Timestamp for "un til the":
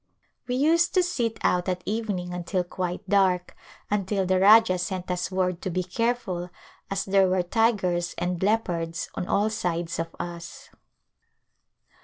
3.91-4.39